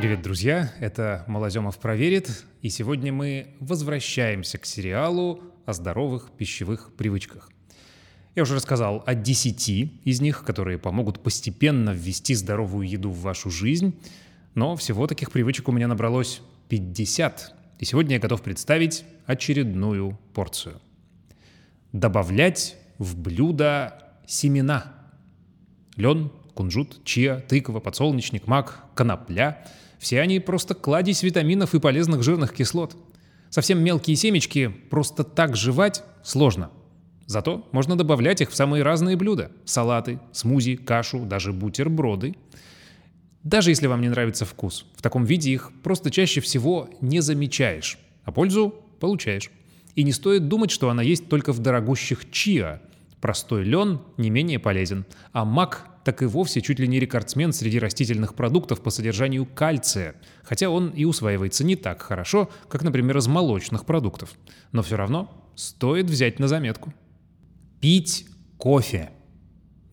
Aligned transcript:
Привет, 0.00 0.22
друзья! 0.22 0.72
Это 0.80 1.24
Малоземов 1.26 1.78
проверит, 1.78 2.46
и 2.62 2.70
сегодня 2.70 3.12
мы 3.12 3.48
возвращаемся 3.60 4.56
к 4.56 4.64
сериалу 4.64 5.42
о 5.66 5.74
здоровых 5.74 6.30
пищевых 6.38 6.94
привычках. 6.96 7.50
Я 8.34 8.44
уже 8.44 8.54
рассказал 8.54 9.02
о 9.04 9.14
10 9.14 9.68
из 10.02 10.20
них, 10.22 10.42
которые 10.42 10.78
помогут 10.78 11.22
постепенно 11.22 11.90
ввести 11.90 12.34
здоровую 12.34 12.88
еду 12.88 13.10
в 13.10 13.20
вашу 13.20 13.50
жизнь, 13.50 13.94
но 14.54 14.74
всего 14.74 15.06
таких 15.06 15.30
привычек 15.30 15.68
у 15.68 15.72
меня 15.72 15.86
набралось 15.86 16.40
50, 16.70 17.54
и 17.78 17.84
сегодня 17.84 18.14
я 18.14 18.20
готов 18.20 18.40
представить 18.40 19.04
очередную 19.26 20.18
порцию. 20.32 20.80
Добавлять 21.92 22.78
в 22.96 23.18
блюдо 23.18 24.02
семена. 24.26 24.94
Лен, 25.96 26.32
кунжут, 26.60 27.02
чиа, 27.04 27.40
тыква, 27.40 27.80
подсолнечник, 27.80 28.46
мак, 28.46 28.84
конопля– 28.94 29.64
все 30.00 30.22
они 30.22 30.40
просто 30.40 30.74
кладезь 30.74 31.22
витаминов 31.22 31.74
и 31.74 31.78
полезных 31.78 32.22
жирных 32.22 32.54
кислот. 32.54 32.96
Совсем 33.50 33.84
мелкие 33.84 34.16
семечки 34.16 34.68
просто 34.68 35.24
так 35.24 35.56
жевать 35.56 36.02
сложно. 36.22 36.70
Зато 37.26 37.68
можно 37.72 37.96
добавлять 37.96 38.40
их 38.40 38.50
в 38.50 38.56
самые 38.56 38.82
разные 38.82 39.16
блюда. 39.16 39.52
Салаты, 39.66 40.18
смузи, 40.32 40.76
кашу, 40.76 41.26
даже 41.26 41.52
бутерброды. 41.52 42.34
Даже 43.42 43.70
если 43.70 43.86
вам 43.88 44.00
не 44.00 44.08
нравится 44.08 44.46
вкус, 44.46 44.86
в 44.96 45.02
таком 45.02 45.24
виде 45.24 45.50
их 45.50 45.70
просто 45.82 46.10
чаще 46.10 46.40
всего 46.40 46.88
не 47.02 47.20
замечаешь, 47.20 47.98
а 48.24 48.32
пользу 48.32 48.74
получаешь. 49.00 49.50
И 49.96 50.02
не 50.02 50.12
стоит 50.12 50.48
думать, 50.48 50.70
что 50.70 50.88
она 50.88 51.02
есть 51.02 51.28
только 51.28 51.52
в 51.52 51.58
дорогущих 51.58 52.30
чиа. 52.30 52.80
Простой 53.20 53.64
лен 53.64 54.00
не 54.16 54.30
менее 54.30 54.58
полезен, 54.58 55.04
а 55.32 55.44
мак 55.44 55.86
так 56.10 56.22
и 56.22 56.26
вовсе 56.26 56.60
чуть 56.60 56.80
ли 56.80 56.88
не 56.88 56.98
рекордсмен 56.98 57.52
среди 57.52 57.78
растительных 57.78 58.34
продуктов 58.34 58.82
по 58.82 58.90
содержанию 58.90 59.46
кальция, 59.46 60.16
хотя 60.42 60.68
он 60.68 60.88
и 60.88 61.04
усваивается 61.04 61.62
не 61.62 61.76
так 61.76 62.02
хорошо, 62.02 62.50
как, 62.68 62.82
например, 62.82 63.18
из 63.18 63.28
молочных 63.28 63.84
продуктов. 63.84 64.32
Но 64.72 64.82
все 64.82 64.96
равно 64.96 65.30
стоит 65.54 66.10
взять 66.10 66.40
на 66.40 66.48
заметку. 66.48 66.92
Пить 67.78 68.26
кофе. 68.58 69.10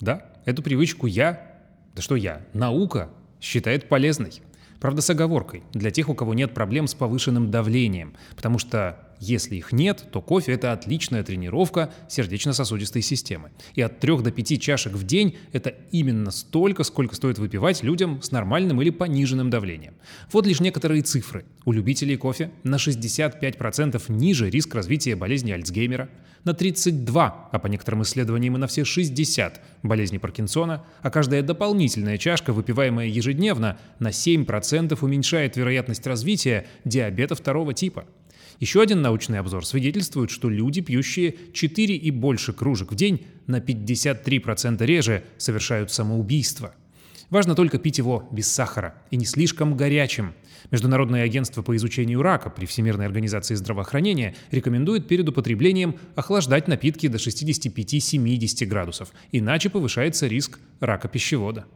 Да, 0.00 0.32
эту 0.44 0.60
привычку 0.60 1.06
я, 1.06 1.60
да 1.94 2.02
что 2.02 2.16
я, 2.16 2.44
наука 2.52 3.10
считает 3.40 3.88
полезной. 3.88 4.42
Правда, 4.80 5.02
с 5.02 5.10
оговоркой, 5.10 5.62
для 5.72 5.92
тех, 5.92 6.08
у 6.08 6.16
кого 6.16 6.34
нет 6.34 6.52
проблем 6.52 6.88
с 6.88 6.94
повышенным 6.94 7.52
давлением, 7.52 8.16
потому 8.34 8.58
что 8.58 9.07
если 9.20 9.56
их 9.56 9.72
нет, 9.72 10.06
то 10.12 10.20
кофе– 10.20 10.52
это 10.54 10.72
отличная 10.72 11.22
тренировка 11.22 11.92
сердечно-сосудистой 12.08 13.02
системы. 13.02 13.50
И 13.74 13.82
от 13.82 14.00
3 14.00 14.18
до 14.18 14.30
5 14.30 14.60
чашек 14.60 14.92
в 14.92 15.04
день– 15.04 15.36
это 15.52 15.74
именно 15.90 16.30
столько, 16.30 16.84
сколько 16.84 17.14
стоит 17.14 17.38
выпивать 17.38 17.82
людям 17.82 18.22
с 18.22 18.30
нормальным 18.30 18.80
или 18.80 18.90
пониженным 18.90 19.50
давлением. 19.50 19.94
Вот 20.32 20.46
лишь 20.46 20.60
некоторые 20.60 21.02
цифры. 21.02 21.44
У 21.64 21.72
любителей 21.72 22.16
кофе 22.16 22.50
на 22.62 22.76
65% 22.76 24.02
ниже 24.08 24.50
риск 24.50 24.74
развития 24.74 25.16
болезни 25.16 25.52
Альцгеймера, 25.52 26.08
на 26.44 26.54
32, 26.54 27.48
а 27.50 27.58
по 27.58 27.66
некоторым 27.66 28.02
исследованиям 28.02 28.56
и 28.56 28.58
на 28.58 28.68
все 28.68 28.84
60 28.84 29.60
болезни 29.82 30.18
Паркинсона, 30.18 30.84
а 31.02 31.10
каждая 31.10 31.42
дополнительная 31.42 32.16
чашка, 32.16 32.52
выпиваемая 32.52 33.06
ежедневно, 33.06 33.78
на 33.98 34.08
7% 34.08 34.96
уменьшает 35.00 35.56
вероятность 35.56 36.06
развития 36.06 36.66
диабета 36.84 37.34
второго 37.34 37.74
типа– 37.74 38.04
еще 38.60 38.82
один 38.82 39.02
научный 39.02 39.38
обзор 39.38 39.64
свидетельствует, 39.64 40.30
что 40.30 40.48
люди, 40.48 40.80
пьющие 40.80 41.34
4 41.52 41.96
и 41.96 42.10
больше 42.10 42.52
кружек 42.52 42.92
в 42.92 42.94
день, 42.94 43.26
на 43.46 43.60
53% 43.60 44.84
реже 44.84 45.24
совершают 45.36 45.92
самоубийство. 45.92 46.74
Важно 47.30 47.54
только 47.54 47.78
пить 47.78 47.98
его 47.98 48.26
без 48.32 48.50
сахара 48.50 48.94
и 49.10 49.16
не 49.16 49.26
слишком 49.26 49.76
горячим. 49.76 50.34
Международное 50.70 51.24
агентство 51.24 51.62
по 51.62 51.76
изучению 51.76 52.22
рака 52.22 52.50
при 52.50 52.64
Всемирной 52.66 53.06
организации 53.06 53.54
здравоохранения 53.54 54.34
рекомендует 54.50 55.06
перед 55.06 55.28
употреблением 55.28 55.96
охлаждать 56.14 56.68
напитки 56.68 57.06
до 57.06 57.18
65-70 57.18 58.66
градусов, 58.66 59.12
иначе 59.30 59.68
повышается 59.68 60.26
риск 60.26 60.58
рака 60.80 61.08
пищевода. 61.08 61.66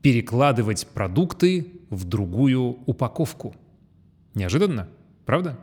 Перекладывать 0.00 0.86
продукты 0.86 1.66
в 1.90 2.04
другую 2.04 2.78
упаковку. 2.86 3.54
Неожиданно, 4.34 4.88
правда? 5.26 5.58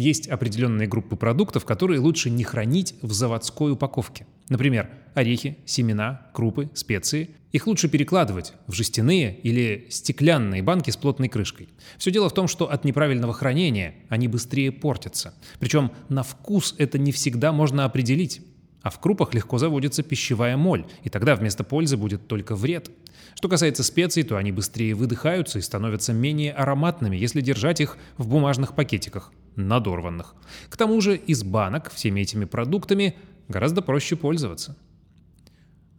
Есть 0.00 0.28
определенные 0.28 0.88
группы 0.88 1.14
продуктов, 1.14 1.66
которые 1.66 2.00
лучше 2.00 2.30
не 2.30 2.42
хранить 2.42 2.94
в 3.02 3.12
заводской 3.12 3.72
упаковке. 3.72 4.26
Например, 4.48 4.88
орехи, 5.12 5.58
семена, 5.66 6.26
крупы, 6.32 6.70
специи. 6.72 7.28
Их 7.52 7.66
лучше 7.66 7.86
перекладывать 7.86 8.54
в 8.66 8.72
жестяные 8.72 9.38
или 9.42 9.88
стеклянные 9.90 10.62
банки 10.62 10.88
с 10.88 10.96
плотной 10.96 11.28
крышкой. 11.28 11.68
Все 11.98 12.10
дело 12.10 12.30
в 12.30 12.32
том, 12.32 12.48
что 12.48 12.70
от 12.70 12.84
неправильного 12.84 13.34
хранения 13.34 13.94
они 14.08 14.26
быстрее 14.26 14.72
портятся. 14.72 15.34
Причем 15.58 15.92
на 16.08 16.22
вкус 16.22 16.74
это 16.78 16.98
не 16.98 17.12
всегда 17.12 17.52
можно 17.52 17.84
определить. 17.84 18.40
А 18.80 18.88
в 18.88 19.00
крупах 19.00 19.34
легко 19.34 19.58
заводится 19.58 20.02
пищевая 20.02 20.56
моль, 20.56 20.86
и 21.02 21.10
тогда 21.10 21.34
вместо 21.36 21.62
пользы 21.62 21.98
будет 21.98 22.26
только 22.26 22.56
вред. 22.56 22.90
Что 23.34 23.50
касается 23.50 23.84
специй, 23.84 24.22
то 24.22 24.38
они 24.38 24.50
быстрее 24.50 24.94
выдыхаются 24.94 25.58
и 25.58 25.62
становятся 25.62 26.14
менее 26.14 26.52
ароматными, 26.52 27.18
если 27.18 27.42
держать 27.42 27.82
их 27.82 27.98
в 28.16 28.28
бумажных 28.28 28.74
пакетиках, 28.74 29.32
надорванных. 29.68 30.34
К 30.68 30.76
тому 30.76 31.00
же 31.00 31.16
из 31.16 31.42
банок 31.42 31.90
всеми 31.92 32.20
этими 32.20 32.44
продуктами 32.44 33.16
гораздо 33.48 33.82
проще 33.82 34.16
пользоваться. 34.16 34.76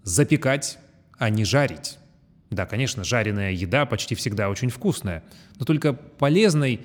Запекать, 0.03 0.77
а 1.17 1.29
не 1.29 1.45
жарить. 1.45 1.97
Да, 2.49 2.65
конечно, 2.65 3.03
жареная 3.03 3.51
еда 3.51 3.85
почти 3.85 4.15
всегда 4.15 4.49
очень 4.49 4.69
вкусная, 4.69 5.23
но 5.57 5.65
только 5.65 5.93
полезной 5.93 6.81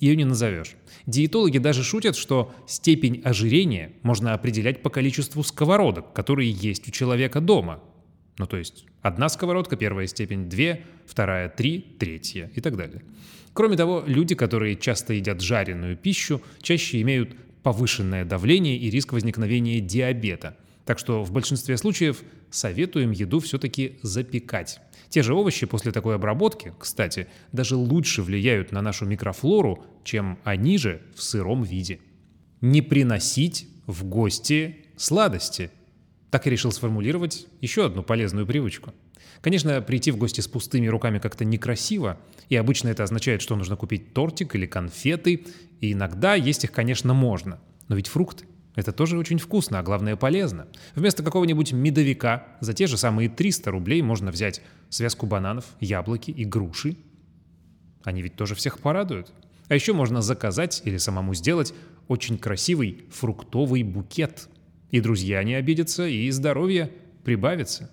ее 0.00 0.16
не 0.16 0.24
назовешь. 0.24 0.76
Диетологи 1.06 1.58
даже 1.58 1.84
шутят, 1.84 2.16
что 2.16 2.54
степень 2.66 3.20
ожирения 3.22 3.92
можно 4.02 4.32
определять 4.32 4.82
по 4.82 4.88
количеству 4.88 5.42
сковородок, 5.44 6.12
которые 6.14 6.50
есть 6.50 6.88
у 6.88 6.90
человека 6.90 7.40
дома. 7.40 7.80
Ну, 8.38 8.46
то 8.46 8.56
есть 8.56 8.86
одна 9.02 9.28
сковородка, 9.28 9.76
первая 9.76 10.06
степень, 10.06 10.48
две, 10.48 10.84
вторая, 11.06 11.48
три, 11.48 11.80
третья 11.98 12.50
и 12.54 12.60
так 12.60 12.76
далее. 12.76 13.02
Кроме 13.52 13.76
того, 13.76 14.04
люди, 14.06 14.34
которые 14.34 14.76
часто 14.76 15.14
едят 15.14 15.40
жареную 15.40 15.96
пищу, 15.96 16.40
чаще 16.62 17.00
имеют 17.02 17.34
повышенное 17.62 18.24
давление 18.24 18.76
и 18.76 18.90
риск 18.90 19.12
возникновения 19.12 19.80
диабета. 19.80 20.56
Так 20.84 20.98
что 20.98 21.22
в 21.22 21.32
большинстве 21.32 21.76
случаев 21.76 22.22
советуем 22.50 23.10
еду 23.10 23.40
все-таки 23.40 23.98
запекать. 24.02 24.80
Те 25.08 25.22
же 25.22 25.34
овощи 25.34 25.66
после 25.66 25.92
такой 25.92 26.14
обработки, 26.14 26.72
кстати, 26.78 27.26
даже 27.52 27.76
лучше 27.76 28.22
влияют 28.22 28.72
на 28.72 28.80
нашу 28.80 29.06
микрофлору, 29.06 29.84
чем 30.04 30.38
они 30.44 30.78
же 30.78 31.02
в 31.14 31.22
сыром 31.22 31.62
виде. 31.62 32.00
Не 32.60 32.80
приносить 32.80 33.68
в 33.86 34.04
гости 34.04 34.86
сладости. 34.96 35.70
Так 36.30 36.46
я 36.46 36.52
решил 36.52 36.70
сформулировать 36.72 37.46
еще 37.60 37.86
одну 37.86 38.02
полезную 38.02 38.46
привычку. 38.46 38.94
Конечно, 39.40 39.80
прийти 39.80 40.10
в 40.10 40.16
гости 40.16 40.40
с 40.40 40.48
пустыми 40.48 40.86
руками 40.86 41.18
как-то 41.18 41.44
некрасиво, 41.44 42.18
и 42.48 42.56
обычно 42.56 42.88
это 42.88 43.02
означает, 43.02 43.42
что 43.42 43.56
нужно 43.56 43.76
купить 43.76 44.12
тортик 44.14 44.54
или 44.54 44.66
конфеты, 44.66 45.46
и 45.80 45.92
иногда 45.92 46.34
есть 46.34 46.64
их, 46.64 46.72
конечно, 46.72 47.14
можно. 47.14 47.58
Но 47.88 47.96
ведь 47.96 48.08
фрукты 48.08 48.44
это 48.76 48.92
тоже 48.92 49.18
очень 49.18 49.38
вкусно, 49.38 49.78
а 49.78 49.82
главное 49.82 50.16
полезно. 50.16 50.68
Вместо 50.94 51.22
какого-нибудь 51.22 51.72
медовика 51.72 52.46
за 52.60 52.72
те 52.72 52.86
же 52.86 52.96
самые 52.96 53.28
300 53.28 53.70
рублей 53.70 54.00
можно 54.00 54.30
взять 54.30 54.62
связку 54.88 55.26
бананов, 55.26 55.66
яблоки 55.80 56.30
и 56.30 56.44
груши. 56.44 56.96
Они 58.04 58.22
ведь 58.22 58.36
тоже 58.36 58.54
всех 58.54 58.78
порадуют. 58.78 59.32
А 59.68 59.74
еще 59.74 59.92
можно 59.92 60.22
заказать 60.22 60.82
или 60.84 60.96
самому 60.96 61.34
сделать 61.34 61.74
очень 62.08 62.38
красивый 62.38 63.04
фруктовый 63.10 63.82
букет. 63.82 64.48
И 64.90 65.00
друзья 65.00 65.42
не 65.42 65.54
обидятся, 65.54 66.06
и 66.06 66.28
здоровье 66.30 66.90
прибавится. 67.24 67.90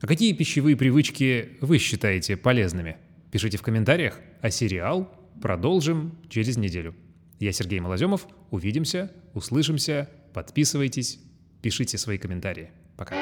А 0.00 0.06
какие 0.06 0.32
пищевые 0.32 0.76
привычки 0.76 1.50
вы 1.60 1.78
считаете 1.78 2.36
полезными? 2.36 2.96
Пишите 3.30 3.58
в 3.58 3.62
комментариях, 3.62 4.20
а 4.40 4.50
сериал 4.50 5.12
продолжим 5.42 6.18
через 6.28 6.56
неделю. 6.56 6.94
Я 7.38 7.52
Сергей 7.52 7.80
Малоземов. 7.80 8.26
Увидимся, 8.50 9.12
услышимся. 9.34 10.08
Подписывайтесь, 10.32 11.20
пишите 11.62 11.98
свои 11.98 12.18
комментарии. 12.18 12.70
Пока. 12.96 13.16